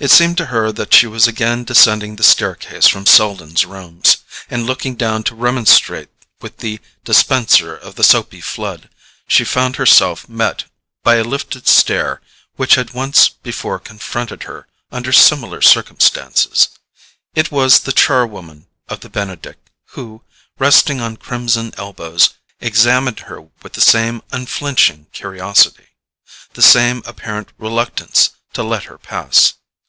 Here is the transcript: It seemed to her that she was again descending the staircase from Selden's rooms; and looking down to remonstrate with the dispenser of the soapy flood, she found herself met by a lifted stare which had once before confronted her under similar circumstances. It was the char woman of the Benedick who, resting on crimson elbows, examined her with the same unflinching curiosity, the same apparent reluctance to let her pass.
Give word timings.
It 0.00 0.12
seemed 0.12 0.38
to 0.38 0.46
her 0.46 0.70
that 0.70 0.94
she 0.94 1.08
was 1.08 1.26
again 1.26 1.64
descending 1.64 2.14
the 2.14 2.22
staircase 2.22 2.86
from 2.86 3.04
Selden's 3.04 3.66
rooms; 3.66 4.18
and 4.48 4.64
looking 4.64 4.94
down 4.94 5.24
to 5.24 5.34
remonstrate 5.34 6.08
with 6.40 6.58
the 6.58 6.78
dispenser 7.02 7.74
of 7.76 7.96
the 7.96 8.04
soapy 8.04 8.40
flood, 8.40 8.90
she 9.26 9.42
found 9.44 9.74
herself 9.74 10.28
met 10.28 10.66
by 11.02 11.16
a 11.16 11.24
lifted 11.24 11.66
stare 11.66 12.20
which 12.54 12.76
had 12.76 12.92
once 12.94 13.28
before 13.28 13.80
confronted 13.80 14.44
her 14.44 14.68
under 14.92 15.12
similar 15.12 15.60
circumstances. 15.60 16.68
It 17.34 17.50
was 17.50 17.80
the 17.80 17.90
char 17.90 18.24
woman 18.24 18.68
of 18.88 19.00
the 19.00 19.10
Benedick 19.10 19.58
who, 19.94 20.22
resting 20.60 21.00
on 21.00 21.16
crimson 21.16 21.74
elbows, 21.76 22.34
examined 22.60 23.18
her 23.26 23.48
with 23.64 23.72
the 23.72 23.80
same 23.80 24.22
unflinching 24.30 25.08
curiosity, 25.12 25.88
the 26.52 26.62
same 26.62 27.02
apparent 27.04 27.48
reluctance 27.58 28.30
to 28.52 28.62
let 28.62 28.84
her 28.84 28.96
pass. 28.98 29.54